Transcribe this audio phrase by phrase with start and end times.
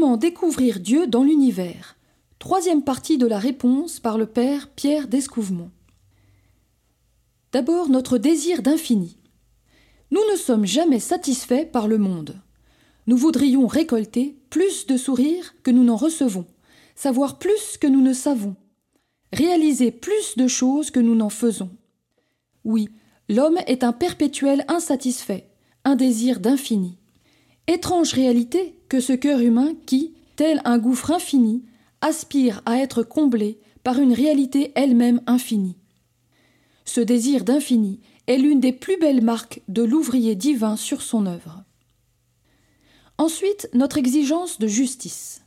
[0.00, 1.96] Découvrir Dieu dans l'univers
[2.38, 5.70] Troisième partie de la réponse par le Père Pierre d'Escouvemont.
[7.52, 9.18] D'abord notre désir d'infini.
[10.10, 12.40] Nous ne sommes jamais satisfaits par le monde.
[13.06, 16.46] Nous voudrions récolter plus de sourires que nous n'en recevons,
[16.94, 18.56] savoir plus que nous ne savons,
[19.34, 21.70] réaliser plus de choses que nous n'en faisons.
[22.64, 22.88] Oui,
[23.28, 25.50] l'homme est un perpétuel insatisfait,
[25.84, 26.96] un désir d'infini.
[27.66, 31.64] Étrange réalité que ce cœur humain qui, tel un gouffre infini,
[32.02, 35.76] aspire à être comblé par une réalité elle-même infinie.
[36.84, 41.62] Ce désir d'infini est l'une des plus belles marques de l'ouvrier divin sur son œuvre.
[43.16, 45.42] Ensuite, notre exigence de justice.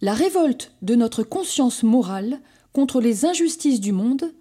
[0.00, 2.40] La révolte de notre conscience morale
[2.72, 4.32] contre les injustices du monde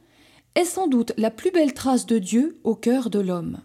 [0.53, 3.59] est sans doute la plus belle trace de Dieu au cœur de l'homme.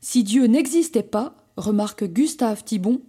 [0.00, 3.00] Si Dieu n'existait pas, remarque Gustave Thibon,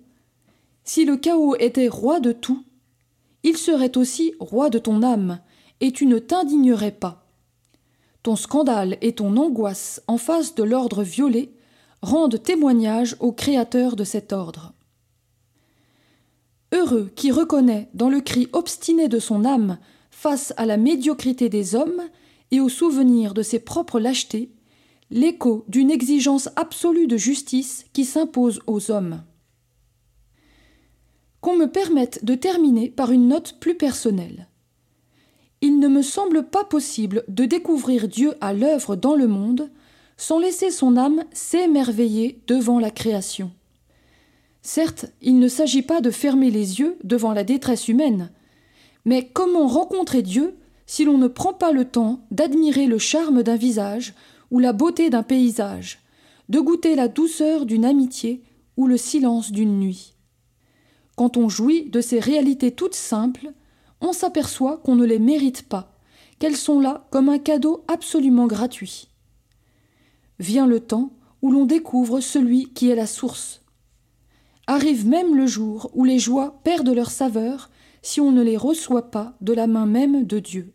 [0.84, 2.64] si le chaos était roi de tout,
[3.44, 5.40] il serait aussi roi de ton âme,
[5.80, 7.26] et tu ne t'indignerais pas.
[8.24, 11.54] Ton scandale et ton angoisse en face de l'ordre violé
[12.02, 14.74] rendent témoignage au créateur de cet ordre.
[16.72, 19.78] Heureux qui reconnaît dans le cri obstiné de son âme
[20.10, 22.02] face à la médiocrité des hommes
[22.52, 24.52] et au souvenir de ses propres lâchetés,
[25.12, 29.24] l'écho d'une exigence absolue de justice qui s'impose aux hommes.
[31.42, 34.48] Qu'on me permette de terminer par une note plus personnelle.
[35.62, 39.70] Il ne me semble pas possible de découvrir Dieu à l'œuvre dans le monde
[40.18, 43.52] sans laisser son âme s'émerveiller devant la création.
[44.62, 48.32] Certes, il ne s'agit pas de fermer les yeux devant la détresse humaine,
[49.06, 53.56] mais comment rencontrer Dieu si l'on ne prend pas le temps d'admirer le charme d'un
[53.56, 54.14] visage
[54.52, 56.00] ou la beauté d'un paysage,
[56.50, 58.44] de goûter la douceur d'une amitié
[58.78, 60.14] ou le silence d'une nuit.
[61.16, 63.54] Quand on jouit de ces réalités toutes simples,
[64.02, 65.98] on s'aperçoit qu'on ne les mérite pas,
[66.40, 69.08] qu'elles sont là comme un cadeau absolument gratuit.
[70.40, 73.62] Vient le temps où l'on découvre celui qui est la source.
[74.68, 77.70] Arrive même le jour où les joies perdent leur saveur
[78.02, 80.74] si on ne les reçoit pas de la main même de Dieu.